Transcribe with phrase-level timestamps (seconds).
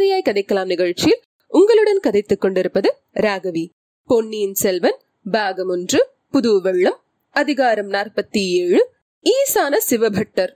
[0.00, 3.68] கதையாய் கதைக்கலாம் நிகழ்ச்சியில் உங்களுடன் கதைத்துக் கொண்டிருப்பது ராகவி.
[4.06, 4.98] பொன்னியின் செல்வன்
[5.30, 7.00] பாகம் ஒன்று புது வெள்ளம்
[7.30, 8.92] அதிகாரம் நாற்பத்தி ஏழு
[9.24, 10.48] ஈசான சிவபட்டர்.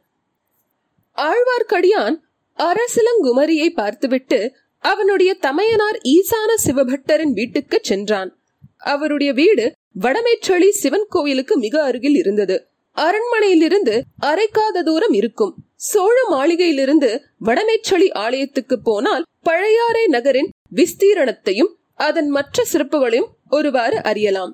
[1.17, 2.17] ஆழ்வார்க்கடியான்
[2.57, 8.39] அரசிலங்குமரியை பார்த்துவிட்டு அவனுடைய தமையனார் ஈசான சிவபட்டரின் வீட்டுக்கு சென்றான்.
[8.77, 12.69] அவருடைய வீடு வடமேற்றளி சிவன் கோயிலுக்கு மிக அருகில் இருந்தது.
[12.97, 15.55] அரண்மனையிலிருந்து அரைக்காத தூரம் இருக்கும்.
[15.89, 17.09] சோழ மாளிகையிலிருந்து
[17.47, 21.73] வடமேற்றளி ஆலயத்துக்கு போனால் பழையாறை நகரின் விஸ்தீரணத்தையும்
[22.07, 24.53] அதன் மற்ற சிறப்புகளையும் ஒருவாறு அறியலாம்.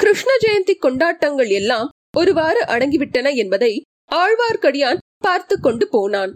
[0.00, 3.72] கிருஷ்ண ஜெயந்தி கொண்டாட்டங்கள் எல்லாம் ஒருவாறு அடங்கிவிட்டன என்பதை
[4.10, 6.32] ஆழ்வார்க்கடியான் பார்த்து கொண்டு போனான்.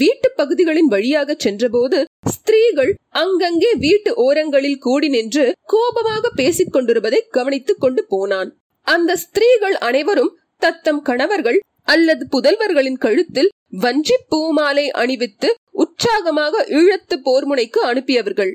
[0.00, 2.92] வீட்டு பகுதிகளின் வழியாக சென்றபோது ஸ்திரீகள்
[3.22, 8.50] அங்கங்கே வீட்டு ஓரங்களில் கூடி நின்று கோபமாக பேசிக் கொண்டிருப்பதை கவனித்துக் கொண்டு போனான்.
[8.86, 18.52] அந்த ஸ்திரீகள் அனைவரும் தத்தம் கணவர்கள் அல்லது புதல்வர்களின் கழுத்தில் வஞ்சி பூமாலை அணிவித்து உற்சாகமாக ஈழத்து போர்முனைக்கு அனுப்பியவர்கள்.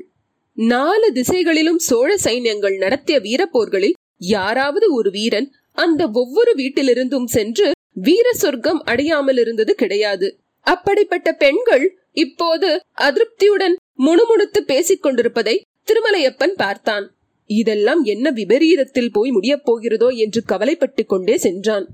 [0.52, 8.80] நாலு திசைகளிலும் சோழ சைன்யங்கள் நடத்திய வீரப்போர்களில் யாராவது ஒரு வீரன் அந்த ஒவ்வொரு வீட்டிலிருந்தும் சென்று வீர சொர்க்கம்
[8.84, 10.38] அடையாமல் இருந்தது கிடையாது.
[10.60, 17.16] அப்படிப்பட்ட பெண்கள் இப்போது அதிருப்தியுடன் முணுமுணுத்து பேசிக் கொண்டிருப்பதை திருமலையப்பன் பார்த்தான்.
[17.50, 21.86] இதெல்லாம் என்ன விபரீதத்தில் போய் முடியப் போகிறதோ என்று கவலைப்பட்டுக் கொண்டே சென்றான்.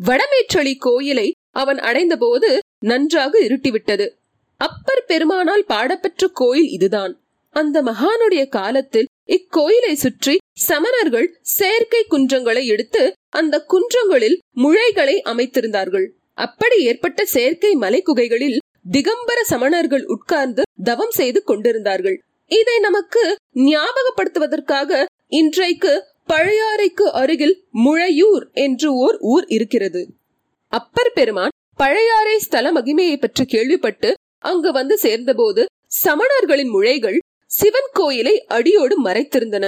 [0.00, 2.50] வடமேற்றளி கோயிலை அவன் அடைந்தபோது
[2.84, 4.06] நன்றாக இருட்டிவிட்டது.
[4.60, 7.12] அப்பர் பெருமானால் பாடப்பெற்ற கோயில் இதுதான்.
[7.54, 10.34] அந்த மகானுடைய காலத்தில் இக்கோயிலை சுற்றி
[10.68, 13.02] சமணர்கள் செயற்கை குன்றங்களை எடுத்து
[13.32, 16.06] அந்த குன்றங்களில் முழைகளை அமைத்திருந்தார்கள்.
[16.38, 18.58] அப்படி ஏற்பட்ட செயற்கை மலை குகைகளில்
[18.92, 22.16] திகம்பர சமணர்கள் உட்கார்ந்து தவம் செய்து கொண்டிருந்தார்கள்.
[22.50, 23.22] இதை நமக்கு
[23.70, 25.92] ஞாபகப்படுத்துவதற்காக இன்றைக்கு
[26.28, 30.02] பழையாறைக்கு அருகில் முழையூர் என்று ஓர் ஊர் இருக்கிறது.
[30.76, 35.62] அப்பர் பெருமான் பழையாறை ஸ்தல மகிமையை பற்றி கேள்விப்பட்டு அங்கு வந்து சேர்ந்தபோது
[36.04, 37.18] சமணர்களின் முழைகள்
[37.50, 39.66] சிவன் கோயிலை அடியோடு மறைத்திருந்தன.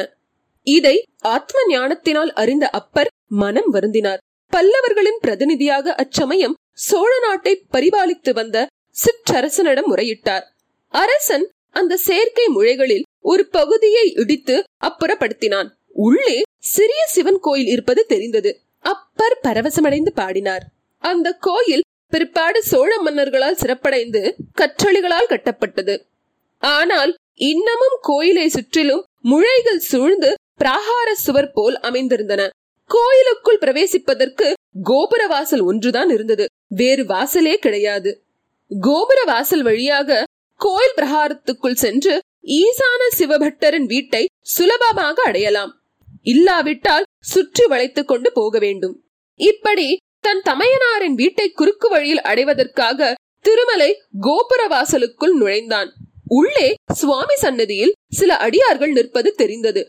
[0.67, 0.97] இதை
[1.35, 3.11] ஆத்ம ஞானத்தினால் அறிந்த அப்பர்
[3.43, 4.23] மனம் வருந்தினார்.
[4.53, 10.45] பல்லவர்களின் பிரதிநிதியாக அச்சமயம் சோழ நாட்டை பரிபாலித்து வந்த சிற்றரசனிடம் முறையிட்டார்.
[10.95, 15.69] அரசன் அந்த செயற்கை முழைகளில் ஒரு பகுதியை இடித்து அப்புறப்படுத்தினான்.
[16.07, 16.37] உள்ளே
[16.67, 18.51] சிறிய சிவன் கோயில் இருப்பது தெரிந்தது.
[18.85, 20.65] அப்பர் பரவசமடைந்து பாடினார்.
[20.99, 26.03] அந்த கோயில் பிற்பாடு சோழ மன்னர்களால் சிறப்படைந்து கற்றளிகளால் கட்டப்பட்டது.
[26.59, 32.49] ஆனால் இன்னமும் கோயிலை சுற்றிலும் முளைகள் சூழ்ந்து பிராகார சுவர் போல் அமைந்திருந்தன.
[32.85, 34.53] கோயிலுக்குள் பிரவேசிப்பதற்கு
[34.83, 36.47] கோபுர வாசல் ஒன்றுதான் இருந்தது.
[36.69, 38.25] வேறு வாசலே கிடையாது.
[38.81, 40.25] கோபுர வாசல் வழியாக
[40.57, 45.81] கோயில் பிரகாரத்துக்குள் சென்று ஈசான சிவபட்டரின் வீட்டை சுலபமாக அடையலாம்.
[46.23, 49.05] இல்லாவிட்டால் சுற்றி வளைத்துக் கொண்டு போக வேண்டும்.
[49.35, 55.91] இப்படி தன் தமையனாரின் வீட்டை குறுக்கு வழியில் அடைவதற்காக திருமலை கோபுர வாசலுக்குள் நுழைந்தான்.
[56.29, 59.83] உள்ளே சுவாமி சன்னதியில் சில அடியார்கள் நிற்பது தெரிந்தது.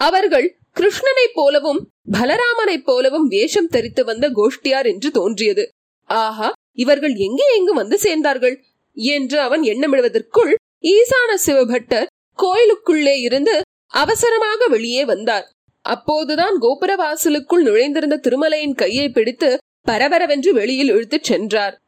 [0.00, 0.46] அவர்கள்
[0.76, 1.80] கிருஷ்ணனைப் போலவும்
[2.12, 5.68] பலராமனைப் போலவும் வேஷம் தரித்து வந்த கோஷ்டியார் என்று தோன்றியது.
[6.10, 8.56] ஆஹா இவர்கள் எங்கே எங்கு வந்து சேர்ந்தார்கள்?
[8.96, 10.52] என்று அவன் எண்ணமிடுவதற்குள்
[10.86, 15.46] ஈசான சிவபட்டர் கோயிலுக்குள்ளே இருந்து அவசரமாக வெளியே வந்தார்.
[15.84, 19.50] அப்போதுதான் கோபுர வாசலுக்குள் நுழைந்திருந்த திருமலையின் கையை பிடித்து
[19.88, 21.80] பரபரவென்று வெளியில் இழுத்துச் சென்றார்.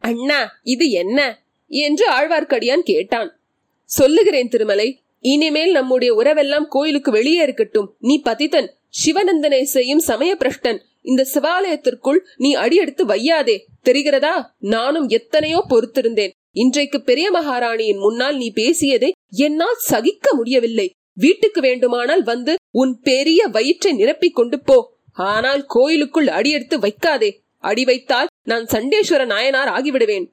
[0.00, 1.44] அண்ணா இது என்ன?
[1.66, 3.40] என்று ஆழ்வார்க்கடியான் கேட்டான்.
[3.84, 7.96] சொல்லுகிறேன் திருமலை இனிமேல் நம்முடைய உறவெல்லாம் கோயிலுக்கு வெளியே இருக்கட்டும்.
[7.98, 8.68] நீ பதித்தன்
[9.06, 13.64] சிவநந்தனை செய்யும் சமய பிரஷ்டன் இந்த சிவாலயத்திற்குள் நீ அடியெடுத்து வையாதே.
[13.84, 14.44] தெரிகிறதா?
[14.58, 16.30] நானும் எத்தனையோ பொறுத்திருந்தேன்.
[16.52, 20.90] இன்றைக்கு பெரிய மகாராணியின் முன்னால் நீ பேசியதை என்னால் சகிக்க முடியவில்லை.
[21.14, 24.92] வீட்டுக்கு வேண்டுமானால் வந்து உன் பெரிய வயிற்றை நிரப்பிக் கொண்டு போ.
[25.12, 27.42] ஆனால் கோயிலுக்குள் அடியெடுத்து வைக்காதே.
[27.68, 30.26] அடி வைத்தால் நான் சண்டேஸ்வர நாயனார் ஆகிவிடுவேன்.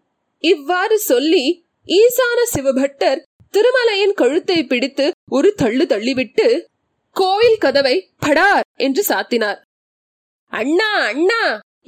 [0.43, 1.43] இவ்வாறு சொல்லி
[1.87, 3.23] ஈசான சிவபட்டர்
[3.53, 6.47] திருமலையின் கழுத்தை பிடித்து ஒரு தள்ளு தள்ளிவிட்டு
[7.15, 7.95] கோவில் கதவை
[8.25, 9.59] படார் என்று சாத்தினார்.
[10.53, 11.43] அண்ணா அண்ணா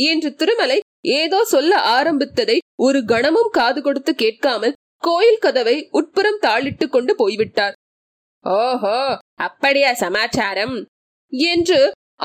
[0.10, 0.80] என்று திருமலை
[1.19, 7.75] ஏதோ சொல்ல ஆரம்பித்ததை ஒரு கணமும் காது கொடுத்து கேட்காமல் கோயில் கதவை உட்புறம் தாளிட்டு கொண்டு போய்விட்டார்.
[8.46, 8.98] ஓஹோ
[9.48, 10.75] அப்படியா சமாச்சாரம்
[11.31, 11.80] என்று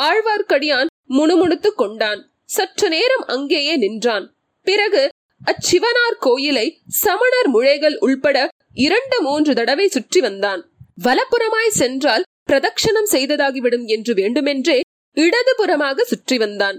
[0.06, 2.20] ஆழ்வார்க்கடியான் முணுமுணுத்துக் கொண்டான்.
[2.48, 4.26] சற்று நேரம் அங்கேயே நின்றான்.
[4.66, 5.02] பிறகு
[5.40, 8.38] அச்சிவனார் கோயிலை சமணர் முழைகள் உள்பட
[8.86, 10.62] இரண்டு மூன்று தடவை சுற்றி வந்தான்.
[11.04, 14.78] வலப்புறமாய் சென்றால் பிரதட்சணம் செய்ததாகிவிடும் என்று வேண்டுமென்றே
[15.16, 16.78] இடதுபுறமாக சுற்றி வந்தான்.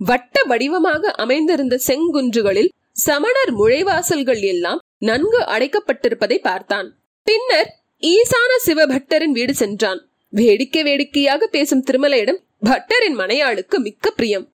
[0.00, 2.72] வட்ட வடிவமாக அமைந்திருந்த செங்குன்றுகளில்
[3.06, 6.88] சமணர் முழைவாசல்கள் எல்லாம் நன்கு அடைக்கப்பட்டிருப்பதை பார்த்தான்.
[7.26, 7.70] பின்னர்
[8.02, 10.00] ஈசான சிவபட்டரின் வீடு சென்றான்.
[10.32, 14.46] வேடிக்கை வேடிக்கையாக பேசும் திருமலையிடம் பட்டரின் மனையாளுக்கு மிக்க பிரியம்.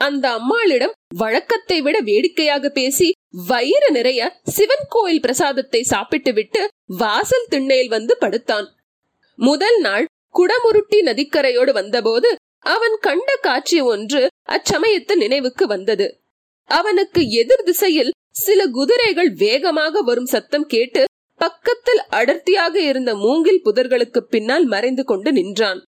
[0.00, 3.08] அந்த அம்மாளிடம் வழக்கத்தை விட வேடிக்கையாக பேசி
[3.48, 4.20] வயிறு நிறைய
[4.56, 6.62] சிவன் கோயில் பிரசாதத்தை சாப்பிட்டு விட்டு
[6.96, 8.68] வாசல் திண்ணையில் வந்து படுத்தான்.
[9.38, 12.30] முதல் நாள் குடமுருட்டி நதிக்கரையோடு வந்தபோது
[12.66, 16.06] அவன் கண்ட காட்சி ஒன்று அச்சமயத்து நினைவுக்கு வந்தது.
[16.68, 21.02] அவனுக்கு எதிர் திசையில் சில குதிரைகள் வேகமாக வரும் சத்தம் கேட்டு
[21.40, 25.80] பக்கத்தில் அடர்த்தியாக இருந்த மூங்கில் புதர்களுக்கு பின்னால் மறைந்து கொண்டு நின்றான்.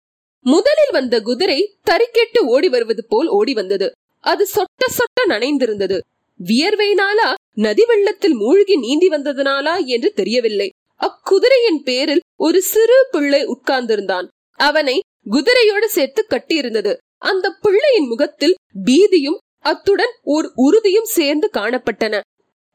[0.46, 1.58] முதலில் வந்த குதிரை
[1.90, 3.88] தறிக்கெட்டு ஓடி வருவது போல் ஓடி வந்தது.
[4.20, 6.00] அது சொட்ட சொட்ட நனைந்திருந்தது.
[6.44, 10.68] வியர்வையினாலா நதி வெள்ளத்தில் மூழ்கி நீந்தி வந்ததனாலா என்று தெரியவில்லை.
[11.00, 14.26] அக்குதிரையின் பேரில் ஒரு சிறு பிள்ளை உட்கார்ந்திருந்தான்.
[14.58, 15.00] அவனை
[15.30, 16.96] குதிரையோடு சேர்த்து கட்டியிருந்தது.
[17.18, 22.20] அந்த பிள்ளையின் முகத்தில் பீதியும் அத்துடன் ஓர் உறுதியும் சேர்ந்து காணப்பட்டன.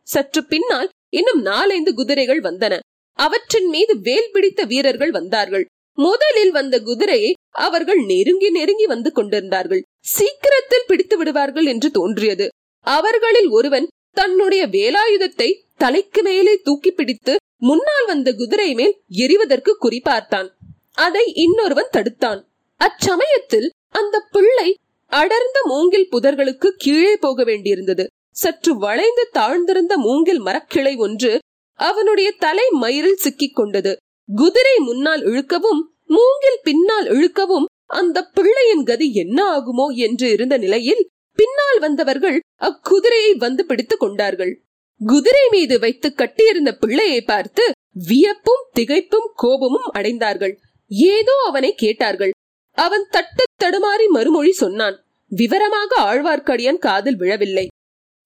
[0.03, 2.79] சற்று பின்னால் இன்னும் நாலைந்து குதிரைகள் வந்தன.
[3.19, 5.65] அவற்றின் மீது வேல் பிடித்த வீரர்கள் வந்தார்கள்.
[5.97, 9.83] முதலில் வந்த குதிரையை அவர்கள் நெருங்கி நெருங்கி வந்து கொண்டிருந்தார்கள்.
[10.05, 12.45] சீக்கிரத்தில் பிடித்து விடுவார்கள் என்று தோன்றியது.
[12.87, 20.49] அவர்களில் ஒருவன் தன்னுடைய வேலாயுதத்தை தலைக்கு மேலே தூக்கி பிடித்து முன்னால் வந்த குதிரை மேல் எரிவதற்கு குறிப்பார்த்தான்
[20.97, 22.41] அதை இன்னொருவன் தடுத்தான்.
[22.81, 24.69] அச்சமயத்தில் அந்த பிள்ளை
[25.11, 28.05] அடர்ந்த மூங்கில் புதர்களுக்கு கீழே போக வேண்டியிருந்தது.
[28.35, 31.31] சற்று வளைந்து தாழ்ந்திருந்த மூங்கில் மரக்கிளை ஒன்று
[31.79, 33.91] அவனுடைய தலை மயிரில் சிக்கிக் கொண்டது
[34.29, 41.79] குதிரை முன்னால் இழுக்கவும் மூங்கில் பின்னால் இழுக்கவும் அந்த பிள்ளையின் கதி என்ன ஆகுமோ என்று இருந்த நிலையில் பின்னால்
[41.79, 44.63] வந்தவர்கள் அக்குதிரையை வந்து பிடித்துக் கொண்டார்கள்.
[45.05, 47.71] குதிரை மீது வைத்து கட்டியிருந்த பிள்ளையை பார்த்து
[48.07, 50.55] வியப்பும் திகைப்பும் கோபமும் அடைந்தார்கள்.
[50.87, 52.31] ஏதோ அவனை கேட்டார்கள்.
[52.71, 55.05] அவன் தட்டு தடுமாறி மறுமொழி சொன்னான்.
[55.27, 57.67] விவரமாக ஆழ்வார்க்கடியான் காதில் விழவில்லை.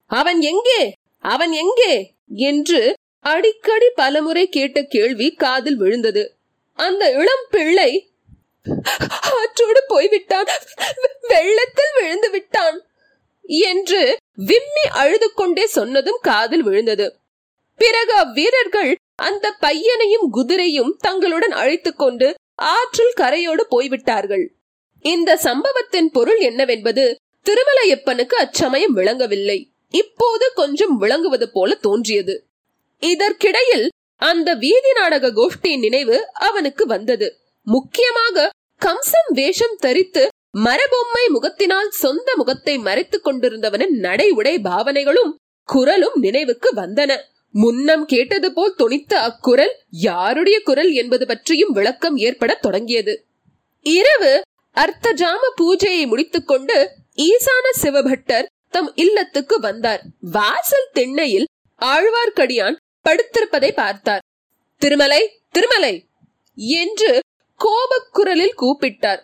[0.06, 0.94] அவன் எங்கே?
[1.18, 2.16] அவன் எங்கே?
[2.28, 6.36] என்று அடிக்கடி பலமுறை கேட்ட கேள்வி காதில் விழுந்தது.
[6.74, 8.09] அந்த இளம் பிள்ளை
[9.22, 10.46] ஆற்றோடு போய்விட்டான்.
[11.28, 12.82] வெள்ளத்தில் விழுந்து விட்டான்.
[13.42, 17.16] என்று விம்மி அழுது கொண்டே சொன்னதும் காதில் விழுந்தது.
[17.78, 24.54] பிறகு அவ்வீரர்கள் அந்த பையனையும் குதிரையும் தங்களுடன் அழைத்துக் கொண்டு ஆற்றில் கரையோடு போய்விட்டார்கள்.
[25.02, 27.16] இந்த சம்பவத்தின் பொருள் என்னவென்பது
[27.46, 29.72] திருமலையப்பனுக்கு அச்சமயம் விளங்கவில்லை.
[29.90, 32.46] இப்போது கொஞ்சம் விளங்குவது போல தோன்றியது.
[33.00, 37.40] இதற்கிடையில் அந்த வீதி நாடக கோஷ்டியின் நினைவு அவனுக்கு வந்தது.
[37.74, 38.50] முக்கியமாக
[38.82, 40.24] கம்சம் வேஷம் தரித்து
[40.58, 45.34] மரபொம்மை முகத்தினால் சொந்த முகத்தை மறைத்துக் கொண்டிருந்தவனின் நடை உடை பாவனைகளும்
[45.70, 47.12] குரலும் நினைவுக்கு வந்தன.
[47.56, 53.14] முன்னம் கேட்டது போல் தொனித்த அக்குரல் யாருடைய குரல் என்பது பற்றியும் விளக்கம் ஏற்பட தொடங்கியது.
[53.86, 54.34] இரவு
[54.76, 56.78] அர்த்தஜாம பூஜையை முடித்துக்கொண்டு
[57.28, 60.02] ஈசான சிவபட்டர் தம் இல்லத்துக்கு வந்தார்.
[60.32, 61.48] வாசல் திண்ணையில்
[61.82, 64.24] ஆழ்வார்க்கடியான் படுத்திருப்பதை பார்த்தார்.
[64.82, 65.94] திருமலை திருமலை
[66.80, 67.12] என்று
[67.64, 69.20] கோபக்குரலில் கூப்பிட்டார்.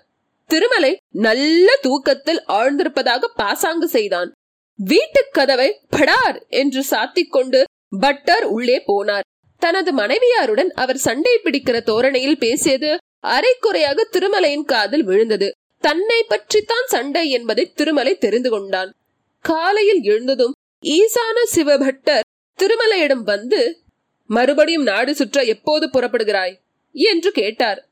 [0.47, 4.31] திருமலை நல்ல தூக்கத்தில் ஆழ்ந்திருப்பதாக பாசாங்கு செய்தான்.
[4.75, 7.63] வீட்டுக் கதவை படார் என்று சாத்திக் கொண்டு
[7.99, 9.23] பட்டர் உள்ளே போனார்.
[9.59, 15.51] தனது மனைவியாருடன் அவர் சண்டை பிடிக்கிற தோரணையில் பேசியது அரைக்குறையாக திருமலையின் காதில் விழுந்தது.
[15.79, 18.93] தன்னை பற்றித்தான் சண்டை என்பதை திருமலை தெரிந்து கொண்டான்.
[19.41, 22.19] காலையில் எழுந்ததும் ஈசான சிவபட்டர்
[22.59, 23.81] திருமலையிடம் வந்து
[24.25, 26.55] மறுபடியும் நாடு சுற்ற எப்போது புறப்படுகிறாய்?
[26.93, 27.89] என்று கேட்டார்.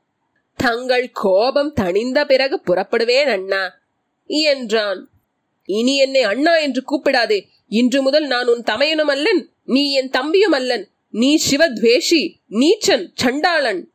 [0.56, 3.78] தங்கள் கோபம் தணிந்த பிறகு புறப்படுவேன் அண்ணா
[4.26, 5.10] என்றான்.
[5.64, 7.46] இனி என்னை அண்ணா என்று கூப்பிடாதே.
[7.68, 10.88] இன்று முதல் நான் உன் தமையனும் அல்லன் நீ என் தம்பியும் அல்லன்.
[11.10, 13.92] நீ சிவத்வேஷி நீச்சன் சண்டாளன்.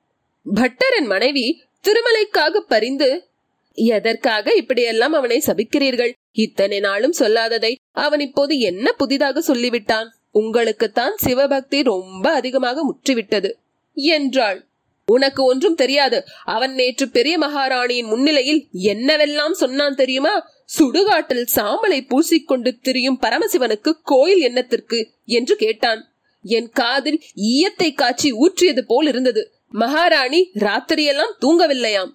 [0.55, 3.27] பட்டரன் மனைவி திருமலைக்காக பரிந்து
[3.73, 6.13] எதற்காக இப்படியெல்லாம் அவனை சபிக்கிறீர்கள்?
[6.31, 10.09] இத்தனை நாளும் சொல்லாததை அவன் இப்போது என்ன புதிதாக சொல்லிவிட்டான்?
[10.33, 13.51] உங்களுக்குத்தான் சிவபக்தி ரொம்ப அதிகமாக முற்றிவிட்டது
[13.93, 14.68] என்றாள்.
[15.09, 16.23] உனக்கு ஒன்றும் தெரியாது.
[16.45, 20.49] அவன் நேற்று பெரிய மகாராணியின் முன்னிலையில் என்னவெல்லாம் சொன்னான் தெரியுமா?
[20.79, 25.07] சுடுகாட்டில் சாம்பலை பூசிக்கொண்டு திரியும் பரமசிவனுக்கு கோயில் என்னத்திற்கு?
[25.25, 26.11] என்று கேட்டான்.
[26.43, 29.51] என் காதில் ஈயத்தை காய்ச்சி ஊற்றியது போல் இருந்தது.
[29.69, 32.11] மகாராணி ராத்திரியெல்லாம் தூங்கவில்லையாம்.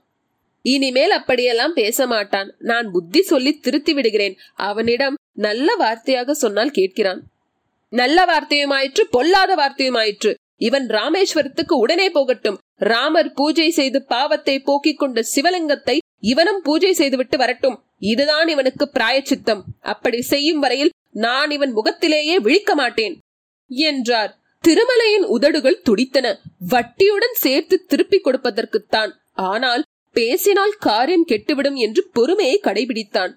[0.62, 2.54] இனிமேல் அப்படியெல்லாம் பேச மாட்டான்.
[2.58, 4.36] நான் புத்தி சொல்லி திருத்தி விடுகிறேன்.
[4.54, 7.20] அவனிடம் நல்ல வார்த்தையாக சொன்னால் கேட்கிறான்.
[7.90, 10.34] நல்ல வார்த்தையுமாயிற்று பொல்லாத வார்த்தையுமாயிற்று.
[10.56, 12.58] இவன் ராமேஸ்வரத்துக்கு உடனே போகட்டும்.
[12.74, 17.82] ராமர் பூஜை செய்து பாவத்தை போக்கிக் கொண்ட சிவலிங்கத்தை இவனும் பூஜை செய்துவிட்டு வரட்டும்.
[17.98, 19.64] இதுதான் இவனுக்கு பிராயச்சித்தம்.
[19.80, 23.18] அப்படி செய்யும் வரையில் நான் இவன் முகத்திலேயே விழிக்க மாட்டேன்.
[23.66, 24.38] என்றார்.
[24.68, 26.40] திருமலையின் உதடுகள் துடித்தன.
[26.70, 29.10] வட்டியுடன் சேர்த்து திருப்பிக் கொடுப்பதற்குத்தான்.
[29.32, 29.82] ஆனால்
[30.12, 33.32] பேசினால் காரியம் கெட்டுவிடும் என்று பொறுமையை கடைபிடித்தான்.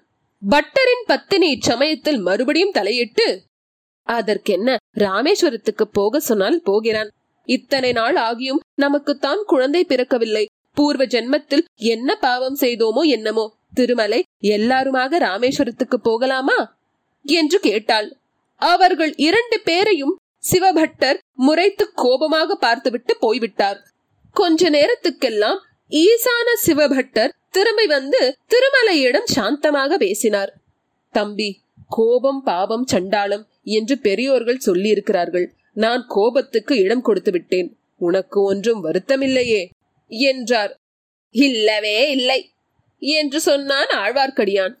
[0.50, 3.42] பட்டரின் பத்தினி இச்சமயத்தில் மறுபடியும் தலையிட்டு
[4.08, 7.10] அதற்கென்ன ராமேஸ்வரத்துக்கு போக சொன்னால் போகிறான்.
[7.48, 10.44] இத்தனை நாள் ஆகியும் நமக்குத்தான் குழந்தை பிறக்கவில்லை.
[10.74, 13.46] பூர்வ ஜென்மத்தில் என்ன பாவம் செய்தோமோ என்னமோ.
[13.74, 16.58] திருமலை எல்லாருமாக ராமேஸ்வரத்துக்கு போகலாமா?
[17.24, 18.08] என்று கேட்டாள்.
[18.62, 20.14] அவர்கள் இரண்டு பேரையும்
[20.50, 23.78] சிவபட்டர் முறைத்து கோபமாக பார்த்துவிட்டு போய்விட்டார்.
[24.36, 25.58] கொஞ்ச நேரத்துக்கெல்லாம்
[25.92, 28.20] ஈசான சிவபட்டர் திரும்பி வந்து
[28.52, 30.52] திருமலையிடம் சாந்தமாக பேசினார்.
[31.14, 31.50] தம்பி
[31.88, 35.46] கோபம் பாவம் சண்டாளம் என்று பெரியோர்கள் சொல்லியிருக்கிறார்கள்.
[35.74, 37.78] நான் கோபத்துக்கு இடம் கொடுத்து விட்டேன்.
[37.98, 39.68] உனக்கு ஒன்றும் வருத்தமில்லையே?
[40.06, 40.76] என்றார்.
[41.30, 42.50] இல்லவே இல்லை
[42.98, 44.74] என்று சொன்னான் ஆழ்வார்க்கடியான்.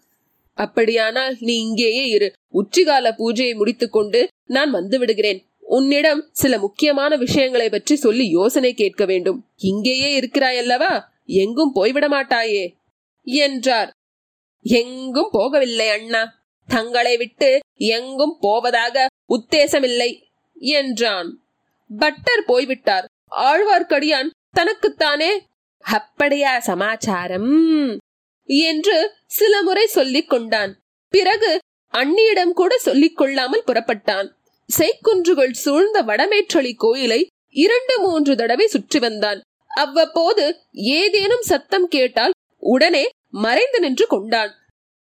[0.54, 2.32] அப்படியானால் நீ இங்கேயே இரு.
[2.52, 9.46] உச்சிகால பூஜையை முடித்துக்கொண்டு நான் வந்து விடுகிறேன் உன்னிடம் சில முக்கியமான விஷயங்களை பற்றி சொல்லி யோசனை கேட்க வேண்டும்.
[9.56, 11.02] இங்கேயே இருக்கிறாயல்லவா?
[11.26, 12.74] எங்கும் போய்விட மாட்டாயே
[13.24, 13.90] என்றார்.
[14.62, 16.37] எங்கும் போகவில்லை அண்ணா.
[16.68, 20.10] தங்களை விட்டு எங்கும் போவதாக உத்தேசமில்லை
[20.54, 21.30] என்றான்.
[21.90, 23.06] பட்டர் போய்விட்டார்.
[23.36, 25.30] ஆழ்வார்க்கடியான் தனக்குத்தானே?
[25.84, 27.50] அப்படியா சமாச்சாரம்
[28.46, 28.96] என்று
[29.26, 30.72] சில முறை சொல்லிக் கொண்டான்.
[31.14, 31.50] பிறகு
[31.92, 34.28] அண்ணியிடம் கூட சொல்லிக் கொள்ளாமல் புறப்பட்டான்.
[34.68, 37.20] செய்குன்றுகள் சூழ்ந்த வடமேற்றளி கோயிலை
[37.54, 39.40] இரண்டு மூன்று தடவை சுற்றி வந்தான்.
[39.76, 44.52] அவ்வப்போது ஏதேனும் சத்தம் கேட்டால் உடனே மறைந்து நின்று கொண்டான்.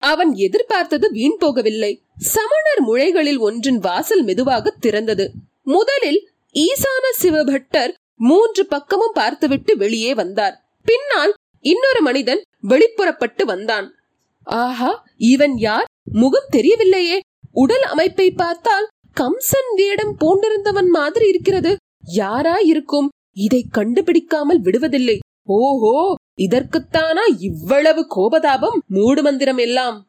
[0.03, 2.01] அவன் எதிர்பார்த்தது வீண் போகவில்லை.
[2.17, 5.29] சமணர் முழைகளில் ஒன்றின் வாசல் மெதுவாக திறந்தது.
[5.63, 6.21] முதலில்
[6.55, 10.69] ஈசான சிவபட்டர் மூன்று பக்கமும் பார்த்துவிட்டு வெளியே வந்தார்.
[10.85, 13.95] பின்னால் இன்னொரு மனிதன் வெளிப்புறப்பட்டு வந்தான்.
[14.43, 15.85] ஆஹா இவன் யார்?
[16.13, 17.19] முகம் தெரியவில்லையே.
[17.53, 18.87] உடல் அமைப்பை பார்த்தால்
[19.17, 21.77] கம்சன் வேடம் பூண்டிருந்தவன் மாதிரி இருக்கிறது.
[22.03, 25.19] யாரா இருக்கும் இதை கண்டுபிடிக்காமல் விடுவதில்லை.
[25.43, 28.79] ஓஹோ இதற்குத்தானா இவ்வளவு கோபதாபம்?
[28.87, 30.07] மூடு மந்திரம் எல்லாம்.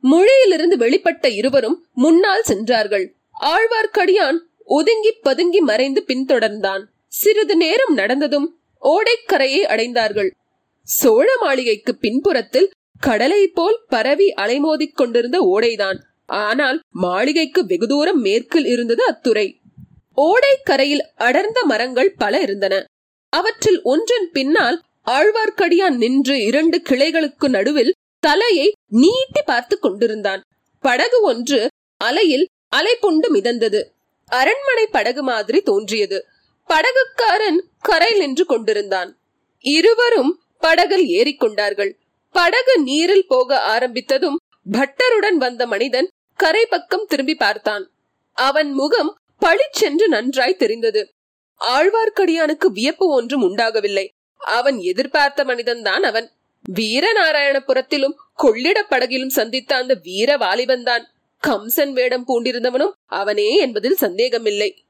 [0.00, 3.16] மொழியிலிருந்து வெளிப்பட்ட இருவரும் முன்னால் சென்றார்கள்.
[3.40, 6.84] ஆழ்வார்க்கடியான் ஒதுங்கி பதுங்கி மறைந்து பின்தொடர்ந்தான்.
[7.06, 10.30] சிறிது நேரம் நடந்ததும் ஓடைக்கரையை அடைந்தார்கள்.
[10.82, 15.98] சோழ மாளிகைக்கு பின்புறத்தில் கடலை போல் பரவி அலைமோதிக் கொண்டிருந்த ஓடைதான்.
[16.26, 19.60] ஆனால் மாளிகைக்கு வெகு தூரம் மேற்கில் இருந்தது அத்துறை.
[20.16, 22.84] ஓடைக்கரையில் அடர்ந்த மரங்கள் பல இருந்தன.
[23.28, 30.42] அவற்றில் ஒன்றின் பின்னால் ஆழ்வார்க்கடியான் நின்று இரண்டு கிளைகளுக்கு நடுவில் தலையை நீட்டி பார்த்து கொண்டிருந்தான்.
[30.80, 33.80] படகு ஒன்று அலையில் அலைப்புண்டு மிதந்தது.
[34.26, 36.26] அரண்மனை படகு மாதிரி தோன்றியது.
[36.68, 39.10] படகுக்காரன் கரை நின்று கொண்டிருந்தான்.
[39.60, 41.92] இருவரும் படகில் ஏறிக்கொண்டார்கள்
[42.30, 44.38] படகு நீரில் போக ஆரம்பித்ததும்
[44.72, 47.90] பட்டருடன் வந்த மனிதன் கரை பக்கம் திரும்பி பார்த்தான்.
[48.32, 51.08] அவன் முகம் பளிச்சென்று நன்றாய் தெரிந்தது.
[51.60, 54.08] ஆழ்வார்க்கடியானுக்கு வியப்பு ஒன்றும் உண்டாகவில்லை.
[54.42, 56.30] அவன் எதிர்பார்த்த மனிதன்தான் அவன்.
[56.72, 61.04] வீரநாராயணபுரத்திலும் கொள்ளிட படகிலும் சந்தித்த அந்த வீர வாலிபன்தான்.
[61.42, 64.84] கம்சன் வேடம் பூண்டிருந்தவனும் அவனே என்பதில் சந்தேகமில்லை.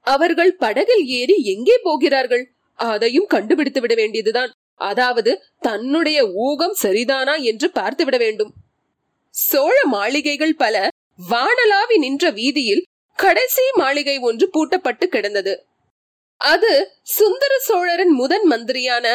[0.00, 2.52] அவர்கள் படகில் ஏறி எங்கே போகிறார்கள்?
[2.74, 4.50] அதையும் கண்டுபிடித்து விட வேண்டியதுதான்.
[4.74, 8.52] அதாவது தன்னுடைய ஊகம் சரிதானா என்று பார்த்து விட வேண்டும்.
[9.30, 10.88] சோழ மாளிகைகள் பல
[11.30, 12.82] வானலாவி நின்ற வீதியில்
[13.14, 15.66] கடைசி மாளிகை ஒன்று பூட்டப்பட்டு கிடந்தது.
[16.36, 19.06] அது சுந்தர சோழரின் முதன் மந்திரியான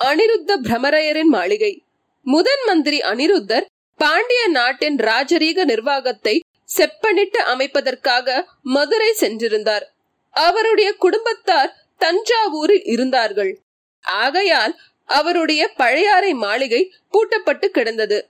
[0.00, 1.84] அனிருத்த பிரமரையரின் மாளிகை.
[2.22, 3.64] முதன் மந்திரி அனிருத்தர்
[3.96, 6.40] பாண்டிய நாட்டின் ராஜரீக நிர்வாகத்தை
[6.76, 9.82] செப்பனிட்டு அமைப்பதற்காக மதுரை சென்றிருந்தார்.
[10.30, 13.62] அவருடைய குடும்பத்தார் தஞ்சாவூரில் இருந்தார்கள்.
[14.00, 18.28] ஆகையால் அவருடைய பழையாறை மாளிகை பூட்டப்பட்டு கிடந்தது.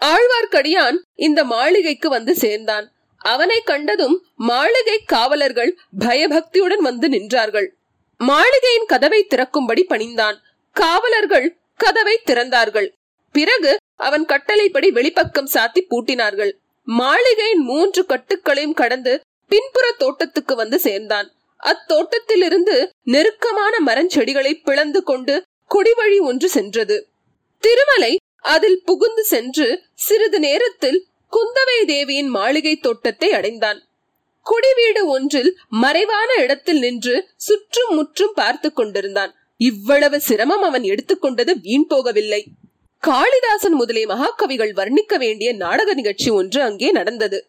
[0.00, 2.92] ஆழ்வார்க்கடியான் இந்த மாளிகைக்கு வந்து சேர்ந்தான்.
[3.20, 7.68] அவனை கண்டதும் மாளிகை காவலர்கள் பயபக்தியுடன் வந்து நின்றார்கள்.
[8.18, 10.36] மாளிகையின் கதவை திறக்கும்படி பணிந்தான்.
[10.72, 12.88] காவலர்கள் கதவை திறந்தார்கள்.
[13.32, 16.52] பிறகு அவன் கட்டளைப்படி வெளிப்பக்கம் சாத்தி பூட்டினார்கள்.
[16.84, 21.32] மாளிகையின் மூன்று கட்டுக்களையும் கடந்து பின்புற தோட்டத்துக்கு வந்து சேர்ந்தான்.
[21.64, 25.42] அத்தோட்டத்திலிருந்து நெருக்கமான மரஞ்செடிகளை பிளந்து கொண்டு
[25.74, 27.08] குடிவழி ஒன்று சென்றது.
[27.58, 33.82] திருமலை அதில் புகுந்து சென்று சிறிது நேரத்தில் குந்தவை தேவியின் மாளிகை தோட்டத்தை அடைந்தான்.
[34.42, 39.34] குடிவீடு ஒன்றில் மறைவான இடத்தில் நின்று சுற்றும் முற்றும் பார்த்து கொண்டிருந்தான்.
[39.56, 42.44] இவ்வளவு சிரமம் அவன் எடுத்துக்கொண்டது வீண் போகவில்லை.
[42.98, 47.46] காளிதாசன் முதலிய மகாகவிகள் வர்ணிக்க வேண்டிய நாடக நிகழ்ச்சி ஒன்று அங்கே நடந்தது.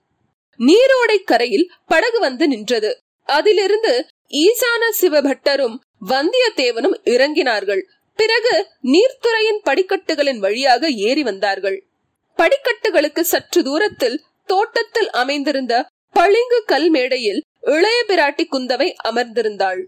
[0.59, 3.01] நீரோடை கரையில் படகு வந்து நின்றது.
[3.23, 7.81] அதிலிருந்து ஈசான சிவபட்டரும் வந்தியத்தேவனும் இறங்கினார்கள்.
[8.15, 11.90] பிறகு நீர்த்துறையின் படிக்கட்டுகளின் வழியாக ஏறி வந்தார்கள்.
[12.38, 15.73] படிக்கட்டுகளுக்கு சற்று தூரத்தில் தோட்டத்தில் அமைந்திருந்த
[16.13, 19.81] பளிங்கு கல் மேடையில் இளைய பிராட்டி குந்தவை அமர்ந்திருந்தாள்.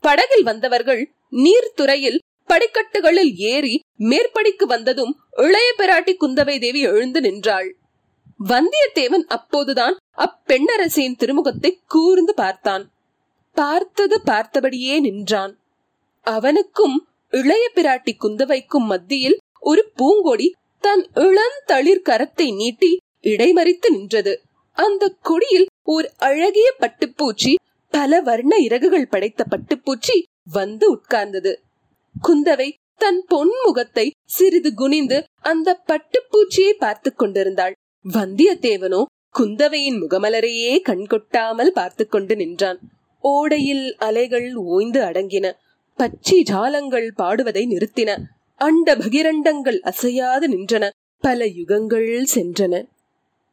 [0.00, 7.76] படகில் வந்தவர்கள் நீர்த்துறையில் படிக்கட்டுகளில் ஏறி மேற்படிக்கு வந்ததும் இளைய பிராட்டி குந்தவை தேவி எழுந்து நின்றாள்.
[8.48, 12.84] வந்தியத்தேவன் அப்போதுதான் அப்பெண்ணரசியின் திருமுகத்தை கூர்ந்து பார்த்தான்.
[13.56, 15.54] பார்த்தது பார்த்தபடியே நின்றான்.
[16.26, 16.96] அவனுக்கும்
[17.32, 20.48] இளைய பிராட்டி குந்தவைக்கும் மத்தியில் ஒரு பூங்கொடி
[20.84, 22.90] தன் இளந்தளிர் கரத்தை நீட்டி
[23.22, 24.32] இடைமறித்து நின்றது.
[24.76, 27.52] அந்த கொடியில் ஓர் அழகிய பட்டுப்பூச்சி
[27.94, 30.16] பல வர்ண இறகுகள் படைத்த பட்டுப்பூச்சி
[30.52, 31.52] வந்து உட்கார்ந்தது.
[32.14, 37.74] குந்தவை தன் பொன் முகத்தை சிறிது குனிந்து அந்த பட்டுப்பூச்சியை பார்த்து கொண்டிருந்தாள்.
[38.04, 39.02] வந்தியத்தேவனோ
[39.38, 42.78] குந்தவையின் முகமலரையே கண்கொட்டாமல் பார்த்து கொண்டு நின்றான்.
[43.24, 45.46] ஓடையில் அலைகள் ஓய்ந்து அடங்கின.
[45.98, 48.10] பச்சி ஜாலங்கள் பாடுவதை நிறுத்தின.
[48.64, 50.88] அண்ட பகிரண்டங்கள் அசையாது நின்றன.
[51.20, 52.88] பல யுகங்கள் சென்றன.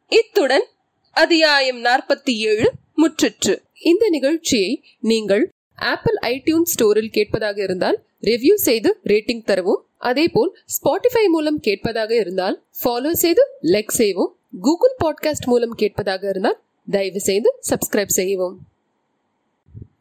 [0.10, 0.66] இத்துடன்
[1.12, 3.62] அத்தியாயம் நாற்பத்தி ஏழு முற்றிற்று.
[3.84, 9.86] இந்த நிகழ்ச்சியை நீங்கள் ஆப்பிள் ஐடியூன் ஸ்டோரில் கேட்பதாக இருந்தால் ரிவ்யூ செய்து ரேட்டிங் தரவும்.
[9.98, 14.36] அதேபோல் ஸ்பாட்டிஃபை மூலம் கேட்பதாக இருந்தால் ஃபாலோ செய்து லைக் செய்வோம்.
[14.62, 18.60] கூகுள் பாட்காஸ்ட் மூலம் கேட்பதாக இருந்தால் தயவு செய்து சப்ஸ்கிரைப் செய்யவும்.